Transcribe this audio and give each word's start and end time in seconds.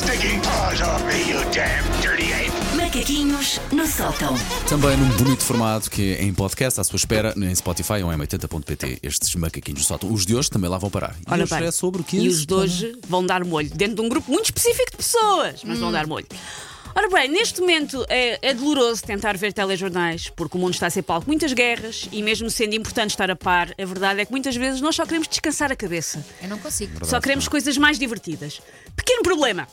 stinking 0.00 0.40
paws 0.40 0.80
off 0.80 1.04
me, 1.04 1.30
you 1.30 1.38
damn 1.52 1.84
dirty 2.00 2.32
ape! 2.32 2.50
Macaquinhos 2.74 3.60
no 3.70 3.86
sótão. 3.86 4.34
Também 4.66 4.96
num 4.96 5.08
bonito 5.16 5.42
formato 5.42 5.90
que 5.90 6.14
é 6.14 6.24
em 6.24 6.32
podcast, 6.32 6.80
à 6.80 6.84
sua 6.84 6.96
espera, 6.96 7.34
em 7.36 7.54
Spotify 7.54 8.02
ou 8.02 8.10
em 8.10 8.16
80.pt. 8.16 8.98
Estes 9.02 9.34
macaquinhos 9.34 9.82
do 9.82 9.86
sótão. 9.86 10.10
Os 10.10 10.24
de 10.24 10.34
hoje 10.34 10.50
também 10.50 10.70
lá 10.70 10.78
vão 10.78 10.88
parar. 10.88 11.14
E 11.26 11.30
Ora 11.30 11.42
hoje 11.42 11.54
bem, 11.54 11.64
é 11.66 11.70
sobre 11.70 12.00
o 12.00 12.04
que 12.04 12.16
E 12.16 12.28
os 12.28 12.46
de 12.46 12.54
hoje 12.54 12.98
vão 13.06 13.24
dar 13.26 13.44
molho, 13.44 13.68
dentro 13.74 13.96
de 13.96 14.00
um 14.00 14.08
grupo 14.08 14.30
muito 14.30 14.46
específico 14.46 14.90
de 14.90 14.96
pessoas, 14.96 15.62
mas 15.64 15.78
vão 15.78 15.92
dar 15.92 16.06
molho. 16.06 16.26
Ora 16.94 17.08
bem, 17.08 17.28
neste 17.28 17.60
momento 17.60 18.04
é, 18.08 18.38
é 18.42 18.54
doloroso 18.54 19.02
tentar 19.02 19.36
ver 19.36 19.52
telejornais, 19.52 20.28
porque 20.30 20.56
o 20.56 20.60
mundo 20.60 20.74
está 20.74 20.86
a 20.86 20.90
ser 20.90 21.02
palco 21.02 21.24
de 21.24 21.28
muitas 21.28 21.52
guerras 21.52 22.08
e, 22.10 22.22
mesmo 22.22 22.50
sendo 22.50 22.74
importante 22.74 23.10
estar 23.10 23.30
a 23.30 23.36
par, 23.36 23.72
a 23.78 23.84
verdade 23.84 24.20
é 24.20 24.24
que 24.24 24.30
muitas 24.30 24.56
vezes 24.56 24.80
nós 24.80 24.96
só 24.96 25.04
queremos 25.04 25.28
descansar 25.28 25.70
a 25.70 25.76
cabeça. 25.76 26.24
Eu 26.42 26.48
não 26.48 26.58
consigo. 26.58 27.04
Só 27.04 27.20
queremos 27.20 27.46
coisas 27.46 27.76
mais 27.78 27.98
divertidas. 27.98 28.60
Pequeno 28.96 29.22
problema. 29.22 29.68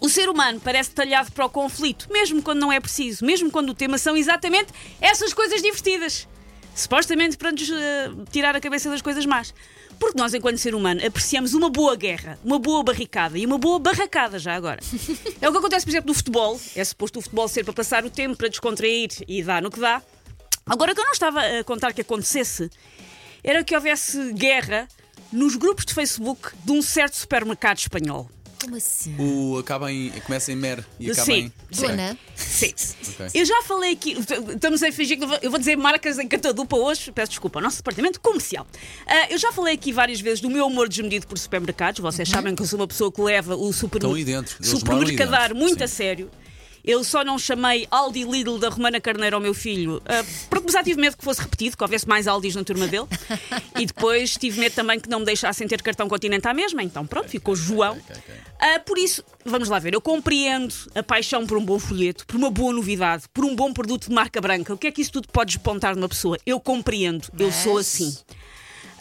O 0.00 0.08
ser 0.08 0.28
humano 0.28 0.60
parece 0.62 0.90
talhado 0.90 1.32
para 1.32 1.44
o 1.44 1.50
conflito, 1.50 2.08
mesmo 2.10 2.40
quando 2.40 2.60
não 2.60 2.72
é 2.72 2.78
preciso, 2.78 3.24
mesmo 3.24 3.50
quando 3.50 3.70
o 3.70 3.74
tema 3.74 3.98
são 3.98 4.16
exatamente 4.16 4.72
essas 5.00 5.34
coisas 5.34 5.60
divertidas. 5.60 6.28
Supostamente 6.74 7.36
para 7.36 7.50
nos 7.50 7.68
eh, 7.68 8.10
tirar 8.30 8.54
a 8.54 8.60
cabeça 8.60 8.88
das 8.88 9.02
coisas 9.02 9.26
más. 9.26 9.52
Porque 9.98 10.18
nós, 10.18 10.32
enquanto 10.32 10.58
ser 10.58 10.74
humano, 10.74 11.00
apreciamos 11.04 11.54
uma 11.54 11.68
boa 11.68 11.96
guerra, 11.96 12.38
uma 12.44 12.58
boa 12.58 12.82
barricada 12.82 13.36
e 13.36 13.44
uma 13.44 13.58
boa 13.58 13.78
barracada 13.78 14.38
já 14.38 14.54
agora. 14.54 14.80
é 15.40 15.48
o 15.48 15.52
que 15.52 15.58
acontece, 15.58 15.84
por 15.84 15.90
exemplo, 15.90 16.08
no 16.08 16.14
futebol. 16.14 16.60
É 16.76 16.84
suposto 16.84 17.18
o 17.18 17.22
futebol 17.22 17.48
ser 17.48 17.64
para 17.64 17.72
passar 17.72 18.04
o 18.04 18.10
tempo, 18.10 18.36
para 18.36 18.48
descontrair 18.48 19.10
e 19.26 19.42
dar 19.42 19.60
no 19.60 19.70
que 19.70 19.80
dá. 19.80 20.02
Agora, 20.64 20.92
o 20.92 20.94
que 20.94 21.00
eu 21.00 21.04
não 21.04 21.12
estava 21.12 21.40
a 21.40 21.64
contar 21.64 21.92
que 21.92 22.02
acontecesse 22.02 22.70
era 23.42 23.64
que 23.64 23.74
houvesse 23.74 24.32
guerra 24.34 24.86
nos 25.32 25.56
grupos 25.56 25.84
de 25.84 25.94
Facebook 25.94 26.50
de 26.64 26.72
um 26.72 26.82
certo 26.82 27.16
supermercado 27.16 27.78
espanhol. 27.78 28.30
Como 28.60 28.76
assim? 28.76 29.14
O 29.18 29.58
acaba 29.58 29.92
em. 29.92 30.10
começa 30.26 30.50
em 30.52 30.56
mer 30.56 30.84
e 30.98 31.10
acaba 31.10 31.24
Sim. 31.26 31.52
em. 31.70 31.76
Dona? 31.80 32.18
Sim. 32.34 32.74
Ok. 33.10 33.26
Eu 33.34 33.44
já 33.44 33.62
falei 33.62 33.92
aqui, 33.92 34.16
estamos 34.54 34.82
a 34.82 34.90
fingir 34.90 35.16
que 35.16 35.24
eu 35.24 35.28
vou- 35.28 35.38
eu 35.42 35.50
vou 35.50 35.58
dizer 35.58 35.76
marcas 35.76 36.18
em 36.18 36.26
catadupa 36.26 36.76
hoje, 36.76 37.12
peço 37.12 37.30
desculpa, 37.30 37.58
ao 37.58 37.62
nosso 37.62 37.76
departamento 37.78 38.20
comercial. 38.20 38.66
Ah, 39.06 39.28
eu 39.30 39.38
já 39.38 39.52
falei 39.52 39.74
aqui 39.74 39.92
várias 39.92 40.20
vezes 40.20 40.40
do 40.40 40.50
meu 40.50 40.66
amor 40.66 40.88
desmedido 40.88 41.26
por 41.26 41.38
supermercados, 41.38 42.00
vocês 42.00 42.28
sabem 42.28 42.54
que 42.54 42.62
eu 42.62 42.66
sou 42.66 42.78
uma 42.80 42.88
pessoa 42.88 43.12
que 43.12 43.20
leva 43.20 43.54
o 43.56 43.72
super, 43.72 43.98
Estão 43.98 44.14
aí 44.14 44.24
dentro, 44.24 44.56
eles 44.60 44.72
moram 44.72 44.74
aí 44.74 44.80
supermercadar 44.80 45.42
dentro, 45.48 45.56
muito 45.56 45.78
sim. 45.78 45.84
a 45.84 45.88
sério. 45.88 46.30
Eu 46.84 47.04
só 47.04 47.24
não 47.24 47.38
chamei 47.38 47.86
Aldi 47.90 48.24
Lidl 48.24 48.58
da 48.58 48.68
Romana 48.68 49.00
Carneiro 49.00 49.36
ao 49.36 49.42
meu 49.42 49.54
filho, 49.54 50.00
ah, 50.06 50.24
porque 50.48 50.70
já 50.70 50.82
tive 50.82 51.00
medo 51.00 51.16
que 51.16 51.24
fosse 51.24 51.40
repetido, 51.40 51.76
que 51.76 51.82
houvesse 51.82 52.08
mais 52.08 52.26
Aldis 52.26 52.54
na 52.54 52.64
turma 52.64 52.86
dele. 52.86 53.06
e 53.78 53.86
depois 53.86 54.36
tive 54.36 54.60
medo 54.60 54.74
também 54.74 54.98
que 54.98 55.08
não 55.08 55.20
me 55.20 55.24
deixassem 55.24 55.66
ter 55.66 55.82
cartão 55.82 56.08
continente 56.08 56.46
à 56.46 56.54
mesma, 56.54 56.82
então 56.82 57.06
pronto, 57.06 57.28
ficou 57.28 57.54
João. 57.54 57.98
Ah, 58.58 58.80
por 58.80 58.98
isso, 58.98 59.24
vamos 59.44 59.68
lá 59.68 59.78
ver, 59.78 59.94
eu 59.94 60.00
compreendo 60.00 60.74
a 60.94 61.02
paixão 61.02 61.46
por 61.46 61.58
um 61.58 61.64
bom 61.64 61.78
folheto, 61.78 62.26
por 62.26 62.36
uma 62.36 62.50
boa 62.50 62.72
novidade, 62.72 63.24
por 63.32 63.44
um 63.44 63.54
bom 63.54 63.72
produto 63.72 64.08
de 64.08 64.14
marca 64.14 64.40
branca. 64.40 64.74
O 64.74 64.78
que 64.78 64.86
é 64.86 64.90
que 64.90 65.00
isso 65.00 65.12
tudo 65.12 65.28
pode 65.28 65.52
despontar 65.54 65.94
numa 65.94 66.08
pessoa? 66.08 66.38
Eu 66.44 66.60
compreendo, 66.60 67.28
eu 67.38 67.52
sou 67.52 67.78
assim. 67.78 68.16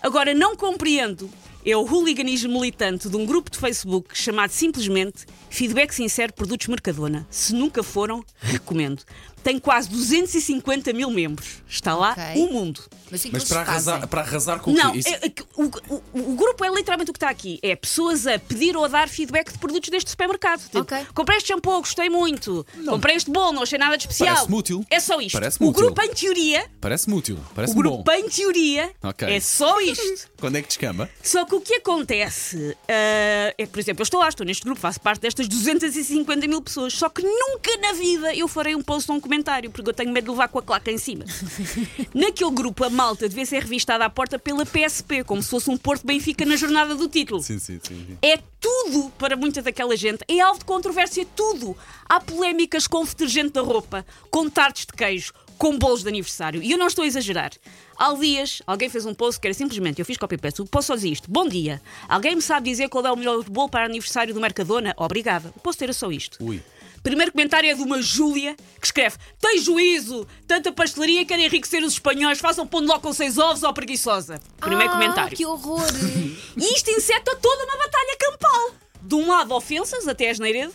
Agora, 0.02 0.34
não 0.34 0.56
compreendo 0.56 1.30
é 1.66 1.76
o 1.76 1.84
hooliganismo 1.84 2.60
militante 2.60 3.10
de 3.10 3.16
um 3.18 3.26
grupo 3.26 3.52
de 3.52 3.58
Facebook 3.58 4.18
chamado 4.18 4.52
simplesmente 4.52 5.26
Feedback 5.50 5.94
Sincero 5.94 6.34
Produtos 6.34 6.68
Mercadona. 6.68 7.28
Se 7.30 7.54
nunca 7.54 7.84
foram, 7.84 8.24
recomendo. 8.40 9.04
Tem 9.48 9.60
quase 9.60 9.88
250 9.90 10.92
mil 10.92 11.10
membros. 11.10 11.62
Está 11.70 11.96
lá 11.96 12.12
Ok. 12.12 12.24
o 12.44 12.52
mundo. 12.52 12.82
Mas, 13.10 13.22
que 13.24 13.32
Mas 13.32 13.46
para 13.46 13.62
arrasar, 13.62 14.06
para 14.10 14.20
arrasar 14.22 14.60
com 14.60 14.74
Não, 14.74 14.90
o 14.90 14.92
quê? 14.92 15.00
Isso- 15.00 15.08
é- 15.08 15.20
é 15.22 15.30
que 15.30 15.42
o, 15.56 15.64
o- 15.64 16.32
o 16.34 16.36
grupo 16.36 16.66
é 16.66 16.70
literalmente 16.70 17.10
o 17.10 17.14
que 17.14 17.18
está 17.18 17.30
aqui. 17.30 17.58
É 17.64 17.74
pessoas 17.74 18.28
a 18.28 18.38
pedir 18.38 18.76
ou 18.76 18.84
a 18.84 18.90
dar 18.90 19.08
feedback 19.08 19.54
de 19.54 19.58
produtos 19.58 19.90
deste 19.90 20.10
supermercado. 20.10 20.60
Tipo, 20.64 20.80
Ok. 20.80 20.98
comprei 21.16 21.38
este 21.38 21.48
shampoo, 21.54 21.80
gostei 21.80 22.10
muito. 22.10 22.68
Comprei 22.86 23.16
este 23.16 23.32
bolo, 23.32 23.54
não 23.54 23.64
achei 23.64 23.80
nada 23.80 23.96
de 23.96 24.04
especial. 24.04 24.36
Parece-me 24.36 24.58
útil. 24.58 24.86
É 24.90 25.00
só 25.00 25.22
isto. 25.22 25.32
Parece-me 25.32 25.70
o 25.70 25.72
grupo, 25.72 26.02
em 26.02 26.10
teoria, 26.14 26.66
Parece-me 26.82 27.16
útil. 27.16 27.38
o 27.38 27.54
Parece-me 27.56 27.82
bom. 27.82 27.90
grupo, 28.04 28.12
em 28.12 28.28
teoria, 28.28 28.92
Ok. 29.02 29.26
é 29.34 29.40
só 29.40 29.80
isto. 29.80 30.28
Quando 30.38 30.58
é 30.58 30.62
que 30.62 30.68
descamba? 30.68 31.10
Só 31.24 31.46
que 31.46 31.56
o 31.56 31.62
que 31.62 31.76
acontece 31.76 32.76
ah, 32.90 33.54
é 33.58 33.66
que, 33.66 33.68
por 33.68 33.80
exemplo, 33.80 34.02
eu 34.02 34.04
estou 34.04 34.20
lá, 34.20 34.28
estou 34.28 34.46
neste 34.46 34.64
grupo, 34.66 34.82
faço 34.82 35.00
parte 35.00 35.22
destas 35.22 35.48
250 35.48 36.46
mil 36.46 36.62
pessoas, 36.62 36.92
só 36.94 37.08
que 37.08 37.22
nunca 37.22 37.78
na 37.78 37.94
vida 37.94 38.36
eu 38.36 38.50
farei 38.50 38.76
um 38.76 38.82
post 38.84 39.10
ou 39.10 39.16
um 39.16 39.22
comentário, 39.22 39.37
porque 39.72 39.90
eu 39.90 39.94
tenho 39.94 40.12
medo 40.12 40.26
de 40.26 40.32
levar 40.32 40.48
com 40.48 40.60
a 40.60 40.62
claca 40.64 40.92
em 40.92 40.98
cima. 40.98 41.26
Naquele 42.14 42.52
grupo, 42.52 42.84
a 42.84 42.90
malta 42.90 43.28
devia 43.28 43.46
ser 43.46 43.64
revistada 43.64 44.06
à 44.06 44.10
porta 44.10 44.38
pela 44.38 44.66
PSP, 44.66 45.24
como 45.24 45.42
se 45.42 45.50
fosse 45.50 45.70
um 45.70 45.78
Porto 45.78 46.06
Benfica 46.06 46.46
na 46.46 46.56
jornada 46.56 46.96
do 46.96 47.08
título. 47.08 47.42
Sim, 47.42 47.60
sim, 47.60 47.80
sim. 47.82 48.06
sim. 48.08 48.18
É 48.22 48.38
tudo 48.60 49.12
para 49.18 49.36
muita 49.36 49.62
daquela 49.62 49.96
gente. 49.96 50.24
É 50.28 50.40
alvo 50.40 50.60
de 50.60 50.66
controvérsia, 50.66 51.26
tudo. 51.36 51.76
Há 52.08 52.20
polémicas 52.20 52.88
com 52.88 53.04
detergente 53.04 53.52
da 53.52 53.62
roupa, 53.62 54.06
com 54.30 54.50
tartes 54.50 54.86
de 54.86 54.94
queijo, 54.94 55.34
com 55.58 55.78
bolos 55.78 56.04
de 56.04 56.10
aniversário. 56.10 56.62
E 56.62 56.72
eu 56.72 56.78
não 56.78 56.88
estou 56.88 57.04
a 57.04 57.08
exagerar. 57.08 57.52
Há 57.98 58.14
dias, 58.14 58.62
alguém 58.68 58.90
fez 58.90 59.06
um 59.06 59.14
post 59.14 59.42
que 59.42 59.48
era 59.48 59.54
simplesmente, 59.54 60.00
eu 60.00 60.06
fiz 60.06 60.18
copy-paste, 60.18 60.62
o 60.62 60.66
post 60.66 60.88
só 60.88 60.96
dizia 60.96 61.12
isto. 61.12 61.30
Bom 61.30 61.48
dia. 61.48 61.82
Alguém 62.08 62.36
me 62.36 62.42
sabe 62.42 62.70
dizer 62.70 62.90
qual 62.90 63.06
é 63.06 63.12
o 63.12 63.16
melhor 63.16 63.44
bolo 63.44 63.70
para 63.70 63.86
aniversário 63.86 64.34
do 64.34 64.40
Mercadona? 64.40 64.94
Obrigada. 64.98 65.52
O 65.56 65.60
post 65.60 65.84
era 65.84 65.94
só 65.94 66.12
isto. 66.12 66.38
Ui. 66.44 66.62
Primeiro 67.08 67.32
comentário 67.32 67.70
é 67.70 67.74
de 67.74 67.82
uma 67.82 68.02
Júlia 68.02 68.54
que 68.82 68.86
escreve: 68.86 69.16
Tem 69.40 69.62
juízo, 69.62 70.28
tanta 70.46 70.74
pastelaria 70.74 71.24
querem 71.24 71.46
enriquecer 71.46 71.82
os 71.82 71.94
espanhóis, 71.94 72.38
façam 72.38 72.68
pão 72.68 72.82
de 72.82 72.88
ló 72.88 73.00
com 73.00 73.14
seis 73.14 73.38
ovos 73.38 73.64
ou 73.64 73.74
preguiçosa. 73.74 74.42
Primeiro 74.60 74.90
ah, 74.90 74.94
comentário. 74.94 75.38
Que 75.38 75.46
horror! 75.46 75.88
E 76.58 76.74
isto 76.74 76.90
inseta 76.90 77.34
toda 77.38 77.64
uma 77.64 77.78
batalha 77.78 78.18
campal. 78.20 78.72
De 79.02 79.16
um 79.16 79.30
lado, 79.30 79.54
ofensas, 79.54 80.06
até 80.06 80.30
as 80.30 80.38
Neiredo. 80.38 80.74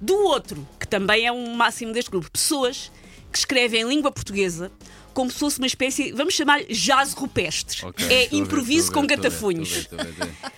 Do 0.00 0.14
outro, 0.14 0.66
que 0.80 0.88
também 0.88 1.26
é 1.26 1.32
um 1.32 1.54
máximo 1.54 1.92
deste 1.92 2.10
grupo, 2.10 2.30
pessoas 2.30 2.90
que 3.30 3.38
escrevem 3.38 3.82
em 3.82 3.88
língua 3.88 4.10
portuguesa 4.10 4.72
como 5.12 5.30
se 5.30 5.38
fosse 5.38 5.58
uma 5.58 5.66
espécie, 5.66 6.12
vamos 6.12 6.34
chamar 6.34 6.64
jazz 6.64 7.12
rupestre. 7.12 7.86
Ok, 7.86 8.06
é 8.10 8.34
improviso 8.34 8.90
com 8.90 9.06
gatafunhos. 9.06 9.88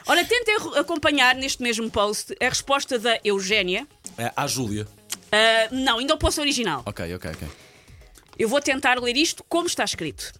Ora, 0.06 0.25
tentem 0.25 0.56
acompanhar 0.76 1.34
neste 1.34 1.62
mesmo 1.62 1.91
post 1.91 2.34
a 2.41 2.48
resposta 2.48 2.98
da 2.98 3.20
Eugénia. 3.22 3.87
É, 4.16 4.32
à 4.34 4.47
Júlia. 4.47 4.88
Ah, 5.32 5.69
não, 5.70 5.98
ainda 5.98 6.14
o 6.14 6.19
post 6.19 6.41
original. 6.41 6.82
Ok, 6.87 7.14
ok, 7.14 7.31
ok. 7.31 7.48
Eu 8.38 8.48
vou 8.48 8.60
tentar 8.60 9.00
ler 9.00 9.16
isto 9.16 9.44
como 9.48 9.66
está 9.66 9.84
escrito. 9.84 10.32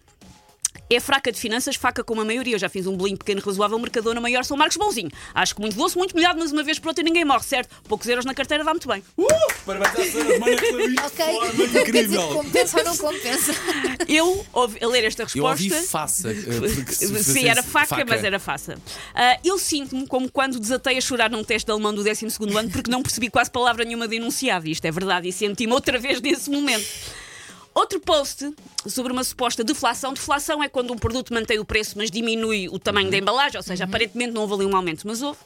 É 0.89 0.99
fraca 0.99 1.31
de 1.31 1.39
finanças, 1.39 1.75
faca 1.75 2.03
com 2.03 2.19
a 2.19 2.23
maioria. 2.25 2.55
Eu 2.55 2.59
já 2.59 2.69
fiz 2.69 2.87
um 2.87 2.95
bolinho 2.95 3.17
pequeno, 3.17 3.41
razoável, 3.41 3.77
mercadona 3.77 4.21
maior, 4.21 4.43
São 4.45 4.55
Marcos 4.55 4.77
bonzinho. 4.77 5.09
Acho 5.33 5.53
que 5.55 5.61
muito 5.61 5.75
doce, 5.75 5.97
muito 5.97 6.15
molhado, 6.15 6.39
mas 6.39 6.51
uma 6.51 6.63
vez 6.63 6.79
por 6.79 6.89
outra 6.89 7.03
ninguém 7.03 7.25
morre, 7.25 7.43
certo? 7.43 7.75
Poucos 7.87 8.07
euros 8.07 8.23
na 8.25 8.33
carteira 8.33 8.63
dá 8.63 8.71
muito 8.71 8.87
bem. 8.87 9.03
Uh! 9.17 9.27
Parabéns 9.65 10.15
à 10.15 10.19
leu 10.19 10.89
isto 10.89 11.05
ok, 11.05 11.67
de 11.67 11.79
incrível. 11.79 12.27
compensa 12.29 12.77
ou 12.79 12.83
não 12.85 12.97
compensa? 12.97 13.53
Eu, 14.07 14.45
ouvi- 14.53 14.79
a 14.81 14.87
ler 14.87 15.03
esta 15.03 15.25
Eu 15.35 15.43
ouvi 15.43 15.67
resposta. 15.67 15.89
faça. 15.91 16.31
eh, 16.31 16.35
porque 16.75 16.93
se 16.93 17.23
Sim, 17.23 17.47
era 17.49 17.61
faca, 17.61 18.05
mas 18.07 18.23
era 18.23 18.39
faça. 18.39 18.77
Ah, 19.13 19.37
eu 19.43 19.57
sinto-me 19.59 20.07
como 20.07 20.31
quando 20.31 20.59
desatei 20.59 20.97
a 20.97 21.01
chorar 21.01 21.29
num 21.29 21.43
teste 21.43 21.65
de 21.65 21.71
alemão 21.71 21.93
do 21.93 22.03
12 22.03 22.25
ano 22.57 22.69
porque 22.71 22.89
não 22.89 23.01
percebi 23.03 23.29
quase 23.29 23.51
palavra 23.51 23.83
nenhuma 23.83 24.07
de 24.07 24.15
enunciado. 24.15 24.65
E 24.67 24.71
Isto 24.71 24.85
é 24.85 24.91
verdade, 24.91 25.27
e 25.27 25.33
senti-me 25.33 25.73
outra 25.73 25.99
vez 25.99 26.21
nesse 26.21 26.49
momento. 26.49 26.85
Outro 27.77 27.99
post 27.99 28.53
sobre 28.87 29.11
uma 29.13 29.23
suposta 29.23 29.63
deflação. 29.63 30.13
Deflação 30.13 30.63
é 30.63 30.67
quando 30.69 30.91
um 30.91 30.97
produto 30.97 31.33
mantém 31.33 31.59
o 31.59 31.65
preço, 31.65 31.93
mas 31.97 32.09
diminui 32.09 32.67
o 32.69 32.79
tamanho 32.79 33.11
da 33.11 33.17
embalagem, 33.17 33.57
ou 33.57 33.63
seja, 33.63 33.83
aparentemente 33.83 34.31
não 34.33 34.41
houve 34.41 34.53
ali 34.55 34.65
um 34.65 34.75
aumento, 34.75 35.05
mas 35.05 35.21
houve. 35.21 35.39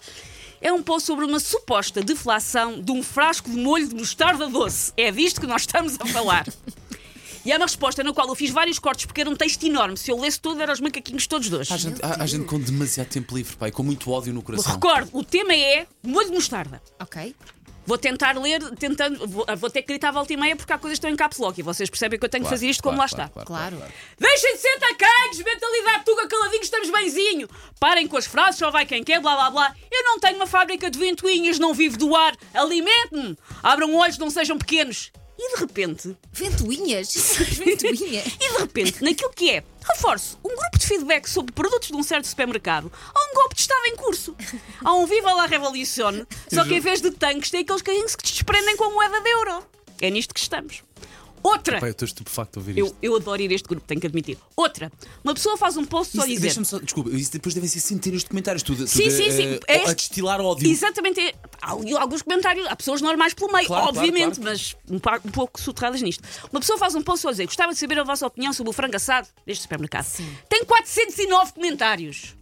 É 0.61 0.71
um 0.71 0.81
post 0.81 1.07
sobre 1.07 1.25
uma 1.25 1.39
suposta 1.39 2.01
deflação 2.01 2.79
de 2.81 2.91
um 2.91 3.01
frasco 3.03 3.49
de 3.49 3.57
molho 3.57 3.87
de 3.89 3.95
mostarda 3.95 4.47
doce. 4.47 4.93
É 4.95 5.11
disto 5.11 5.41
que 5.41 5.47
nós 5.47 5.63
estamos 5.63 5.97
a 5.99 6.05
falar. 6.05 6.45
E 7.43 7.51
há 7.51 7.57
uma 7.57 7.65
resposta 7.65 8.03
na 8.03 8.13
qual 8.13 8.27
eu 8.27 8.35
fiz 8.35 8.51
vários 8.51 8.77
cortes 8.77 9.07
porque 9.07 9.19
era 9.21 9.27
um 9.27 9.35
texto 9.35 9.63
enorme. 9.65 9.97
Se 9.97 10.11
eu 10.11 10.19
lesse 10.19 10.39
todo, 10.39 10.61
eram 10.61 10.71
os 10.73 10.79
macaquinhos 10.79 11.25
todos 11.25 11.49
dois. 11.49 11.71
Há 11.71 11.75
gente, 11.77 11.99
há- 12.05 12.21
há 12.21 12.25
gente 12.27 12.45
com 12.45 12.59
demasiado 12.59 13.07
tempo 13.07 13.35
livre, 13.35 13.55
pai, 13.55 13.71
com 13.71 13.81
muito 13.81 14.11
ódio 14.11 14.31
no 14.31 14.43
coração. 14.43 14.71
Recordo, 14.73 15.09
o 15.11 15.23
tema 15.23 15.51
é 15.55 15.87
molho 16.03 16.27
de 16.27 16.35
mostarda. 16.35 16.79
ok. 16.99 17.35
Vou 17.85 17.97
tentar 17.97 18.37
ler, 18.37 18.61
tentando, 18.75 19.27
vou, 19.27 19.45
vou 19.57 19.69
ter 19.69 19.81
que 19.81 19.87
gritar 19.87 20.09
a 20.09 20.11
volta 20.11 20.31
e 20.31 20.37
meia 20.37 20.55
porque 20.55 20.71
há 20.71 20.77
coisas 20.77 20.97
que 20.97 21.05
estão 21.05 21.09
em 21.09 21.15
caps 21.15 21.39
lock 21.39 21.59
e 21.59 21.63
vocês 21.63 21.89
percebem 21.89 22.19
que 22.19 22.25
eu 22.25 22.29
tenho 22.29 22.43
que 22.43 22.49
fazer 22.49 22.67
isto 22.67 22.83
como 22.83 22.95
claro, 22.95 23.11
lá 23.17 23.25
está. 23.25 23.43
claro, 23.43 23.77
Claro. 23.77 23.91
Deixem 24.19 24.53
de 24.55 24.61
ser 24.61 24.79
tacanhos, 24.79 25.37
mentalidade 25.37 26.05
tuga 26.05 26.27
caladinhos, 26.27 26.65
estamos 26.65 26.89
bemzinho. 26.89 27.49
Parem 27.79 28.07
com 28.07 28.17
as 28.17 28.25
frases, 28.25 28.57
só 28.57 28.69
vai 28.69 28.85
quem 28.85 29.03
quer, 29.03 29.19
blá 29.19 29.35
blá 29.35 29.49
blá. 29.49 29.75
Eu 29.91 30.03
não 30.03 30.19
tenho 30.19 30.35
uma 30.35 30.47
fábrica 30.47 30.89
de 30.89 30.99
ventoinhas, 30.99 31.57
não 31.59 31.73
vivo 31.73 31.97
do 31.97 32.15
ar. 32.15 32.35
Alimente-me. 32.53 33.37
Abram 33.63 33.95
olhos, 33.95 34.17
não 34.17 34.29
sejam 34.29 34.57
pequenos. 34.57 35.11
E 35.43 35.55
de 35.55 35.59
repente, 35.59 36.15
Ventoinhas? 36.31 37.15
Ventoinha? 37.57 38.21
e 38.39 38.53
de 38.53 38.57
repente, 38.59 39.03
naquilo 39.03 39.31
que 39.33 39.49
é, 39.49 39.63
reforço, 39.91 40.37
um 40.45 40.55
grupo 40.55 40.77
de 40.77 40.85
feedback 40.85 41.27
sobre 41.27 41.51
produtos 41.51 41.87
de 41.87 41.95
um 41.95 42.03
certo 42.03 42.27
supermercado, 42.27 42.91
há 42.93 43.31
um 43.31 43.33
golpe 43.33 43.55
de 43.55 43.61
Estado 43.61 43.81
em 43.87 43.95
curso. 43.95 44.35
Há 44.83 44.93
um 44.93 45.07
Viva 45.07 45.33
la 45.33 45.47
Revolution, 45.47 46.25
só 46.47 46.63
que 46.63 46.75
em 46.75 46.79
vez 46.79 47.01
de 47.01 47.09
tanques 47.09 47.49
tem 47.49 47.61
aqueles 47.61 47.81
carrinhos 47.81 48.15
que 48.15 48.27
se 48.27 48.35
desprendem 48.35 48.77
com 48.77 48.83
a 48.83 48.89
moeda 48.91 49.19
de 49.19 49.29
euro. 49.31 49.65
É 49.99 50.11
nisto 50.11 50.31
que 50.31 50.39
estamos. 50.39 50.83
Outra! 51.43 51.79
Pai, 51.79 51.89
eu 51.89 51.91
estou 51.91 52.05
estupefacto 52.05 52.57
a 52.57 52.61
ouvir 52.61 52.77
Eu, 52.77 52.85
isto. 52.87 52.97
eu 53.01 53.15
adoro 53.15 53.41
ir 53.41 53.51
a 53.51 53.53
este 53.53 53.67
grupo, 53.67 53.85
tenho 53.87 53.99
que 53.99 54.07
admitir. 54.07 54.37
Outra, 54.55 54.91
uma 55.23 55.33
pessoa 55.33 55.57
faz 55.57 55.75
um 55.77 55.85
post 55.85 56.15
só 56.15 56.21
a 56.23 56.25
Isso- 56.25 56.35
dizer. 56.35 56.41
Deixa-me 56.47 56.65
só, 56.65 56.79
desculpa, 56.79 57.09
isso 57.11 57.31
depois 57.31 57.53
devem 57.55 57.69
ser 57.69 57.79
centenas 57.79 58.21
de 58.21 58.27
comentários. 58.27 58.63
Tudo, 58.63 58.87
Sim, 58.87 59.03
tudo 59.03 59.11
sim, 59.11 59.27
a, 59.27 59.31
sim. 59.31 59.59
a- 59.67 59.71
É 59.71 59.89
a 59.89 59.93
destilar 59.93 60.39
ódio. 60.41 60.69
Exatamente. 60.69 61.19
é- 61.19 61.33
Há 61.61 61.71
alguns 61.99 62.23
comentários, 62.23 62.65
há 62.67 62.75
pessoas 62.75 63.01
normais 63.01 63.33
pelo 63.35 63.51
meio, 63.51 63.67
Claro, 63.67 63.87
obviamente, 63.89 64.39
claro, 64.39 64.51
mas 64.51 64.75
um, 64.89 64.95
um 65.27 65.31
pouco 65.31 65.61
soterradas 65.61 66.01
nisto. 66.01 66.23
Uma 66.51 66.59
pessoa 66.59 66.77
faz 66.79 66.95
um 66.95 67.01
post 67.03 67.21
só 67.21 67.27
a 67.29 67.31
dizer: 67.31 67.45
gostava 67.45 67.71
de 67.71 67.77
saber 67.77 67.99
a 67.99 68.03
vossa 68.03 68.25
opinião 68.25 68.51
sobre 68.51 68.71
o 68.71 68.73
frango 68.73 68.95
assado 68.95 69.27
deste 69.45 69.61
supermercado. 69.63 70.07
Tem 70.49 70.65
409 70.65 71.53
comentários. 71.53 72.35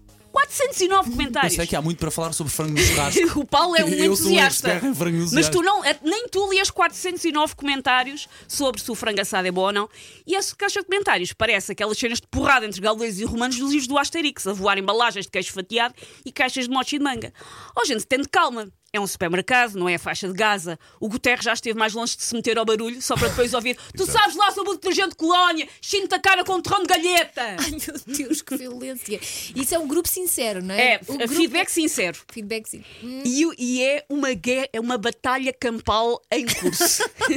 409 0.48 1.08
Eu 1.10 1.12
comentários. 1.12 1.54
sei 1.56 1.68
que 1.68 1.76
há 1.76 1.82
muito 1.82 1.98
para 2.00 2.10
falar 2.12 2.32
sobre 2.34 2.52
frango 2.54 2.72
no 2.74 2.80
churrasco. 2.80 3.20
O 3.40 3.46
Paulo 3.46 3.76
é 3.76 3.84
um 3.84 3.90
Eu 3.90 4.16
sou 4.16 4.28
um 4.28 4.30
entusiasta. 4.32 4.70
expert 4.72 4.86
em 4.92 4.96
frango 4.96 5.26
mas 5.34 5.50
tu 5.50 5.62
não, 5.62 5.84
é- 5.84 6.00
nem 6.04 6.28
tu 6.30 6.50
lias 6.52 6.70
409 6.72 7.56
comentários 7.56 8.28
sobre 8.48 8.82
se 8.82 8.90
o 8.92 8.96
frango 8.96 9.22
assado 9.22 9.48
é 9.48 9.52
bom 9.52 9.62
ou 9.62 9.72
não. 9.74 9.90
E 10.26 10.36
essa 10.36 10.56
caixa 10.56 10.80
de 10.80 10.86
comentários 10.86 11.34
parece 11.34 11.72
aquelas 11.72 11.98
cenas 11.98 12.20
de 12.22 12.28
porrada 12.28 12.66
entre 12.66 12.80
gauleses 12.82 13.20
e 13.20 13.26
romanos 13.26 13.58
dos 13.58 13.70
livros 13.72 13.88
do 13.88 13.98
Asterix, 13.98 14.48
a 14.48 14.54
voar 14.54 14.78
embalagens 14.78 15.26
de 15.26 15.32
queijo 15.32 15.52
fatiado 15.52 15.94
e 16.26 16.32
caixas 16.32 16.66
de 16.66 16.72
mochi 16.72 16.98
de 16.98 17.04
manga. 17.04 17.34
Oh, 17.76 17.86
gente, 17.86 18.06
tendo 18.06 18.28
calma. 18.30 18.70
É 18.92 19.00
um 19.00 19.06
supermercado, 19.06 19.76
não 19.76 19.88
é 19.88 19.96
a 19.96 20.00
faixa 20.00 20.28
de 20.28 20.34
Gaza. 20.34 20.80
O 21.00 21.08
Guterres 21.08 21.46
já 21.46 21.54
esteve 21.54 21.78
mais 21.78 21.94
longe 21.94 22.18
de 22.18 22.24
se 22.24 22.34
meter 22.36 22.58
ao 22.58 22.66
barulho, 22.66 23.02
só 23.02 23.16
para 23.16 23.28
depois 23.30 23.54
ouvir: 23.54 23.78
Tu 23.96 24.06
sabes 24.06 24.36
lá 24.36 24.52
sobre 24.52 24.72
o 24.72 24.74
detergente 24.74 25.10
de 25.10 25.16
colónia, 25.16 25.68
chinta 25.82 26.16
a 26.16 26.20
cara 26.20 26.44
com 26.44 26.54
um 26.56 26.62
torrão 26.62 26.82
de 26.82 26.88
galheta. 26.88 27.42
Ai 27.60 27.72
meu 27.72 28.18
Deus, 28.18 28.42
que 28.42 28.58
violência. 28.58 29.20
Isso 29.56 29.76
é 29.76 29.80
um 29.80 29.88
grupo 29.88 30.08
sincero, 30.10 30.64
não 30.64 30.74
é? 30.74 30.94
É, 30.96 31.02
o 31.08 31.14
a 31.14 31.18
grupo- 31.18 31.34
feedback 31.36 31.70
sincero. 31.70 32.18
Feedback 32.32 32.68
sim. 32.68 32.84
Hum, 33.04 33.22
E, 33.26 33.46
e 33.60 33.84
é 33.84 34.06
uma 34.10 34.34
guerra, 34.34 34.68
é 34.74 34.80
uma 34.80 34.98
batalha 34.98 35.54
campal 35.54 36.20
em 36.32 36.46
curso. 36.48 37.04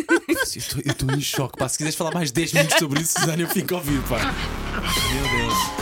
Eu 0.85 0.93
estou 0.93 1.11
em 1.13 1.21
choque. 1.21 1.59
Pá. 1.59 1.69
Se 1.69 1.77
quiseres 1.79 1.97
falar 1.97 2.13
mais 2.13 2.33
10 2.33 2.53
minutos 2.55 2.79
sobre 2.79 3.01
isso, 3.03 3.19
Susana, 3.21 3.43
eu 3.43 3.49
fico 3.49 3.75
a 3.75 3.79
ouvir. 3.79 4.01
Pá. 4.09 4.19
Meu 5.13 5.39
Deus. 5.49 5.82